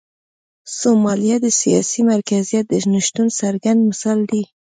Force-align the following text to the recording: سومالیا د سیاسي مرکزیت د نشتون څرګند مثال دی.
سومالیا 0.77 1.37
د 1.45 1.47
سیاسي 1.61 2.01
مرکزیت 2.11 2.65
د 2.69 2.73
نشتون 2.93 3.27
څرګند 3.39 3.79
مثال 3.89 4.19
دی. 4.31 4.43